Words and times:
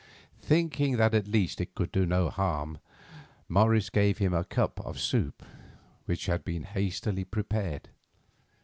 Thinking 0.41 0.97
that 0.97 1.13
at 1.13 1.27
least 1.27 1.61
it 1.61 1.75
could 1.75 1.91
do 1.91 2.07
no 2.07 2.31
harm, 2.31 2.79
Morris 3.47 3.91
gave 3.91 4.17
him 4.17 4.33
a 4.33 4.43
cup 4.43 4.79
of 4.83 4.99
soup, 4.99 5.45
which 6.05 6.25
had 6.25 6.43
been 6.43 6.63
hastily 6.63 7.23
prepared. 7.23 7.87